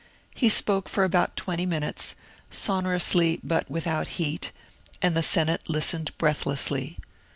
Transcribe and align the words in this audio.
He 0.33 0.49
spoke 0.49 0.89
for 0.89 1.03
about 1.03 1.35
twenty 1.35 1.67
minutes, 1.67 2.15
sonorously 2.49 3.39
but 3.43 3.69
without 3.69 4.07
heat, 4.17 4.51
and 4.99 5.15
the 5.15 5.21
Senate 5.21 5.69
listened 5.69 6.17
breathlessly. 6.17 6.97